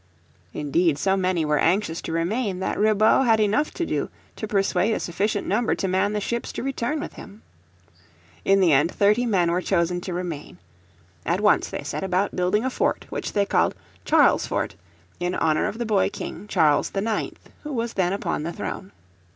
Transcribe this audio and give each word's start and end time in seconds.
Indeed 0.51 0.97
so 0.97 1.15
many 1.15 1.45
were 1.45 1.59
anxious 1.59 2.01
to 2.01 2.11
remain 2.11 2.57
that 2.59 2.79
Ribaut 2.79 3.27
had 3.27 3.39
enough 3.39 3.69
to 3.75 3.85
do 3.85 4.09
to 4.35 4.47
persuade 4.47 4.93
a 4.93 4.99
sufficient 4.99 5.45
number 5.45 5.75
to 5.75 5.87
man 5.87 6.13
the 6.13 6.19
ships 6.19 6.51
to 6.53 6.63
return 6.63 6.99
with 6.99 7.13
him. 7.13 7.43
In 8.43 8.61
the 8.61 8.71
end 8.73 8.89
thirty 8.91 9.27
men 9.27 9.51
were 9.51 9.61
chosen 9.61 10.01
to 10.01 10.11
remain. 10.11 10.57
At 11.23 11.39
once 11.39 11.69
they 11.69 11.83
set 11.83 12.03
about 12.03 12.35
building 12.35 12.65
a 12.65 12.71
fort 12.71 13.05
which 13.11 13.33
they 13.33 13.45
called 13.45 13.75
Charlesfort 14.03 14.73
in 15.19 15.35
honour 15.35 15.67
of 15.67 15.77
the 15.77 15.85
boy 15.85 16.09
King, 16.09 16.47
Charles 16.47 16.91
IX, 16.95 17.35
who 17.61 17.71
was 17.71 17.93
then 17.93 18.11
upon 18.11 18.41
the 18.41 18.51
throne. 18.51 18.91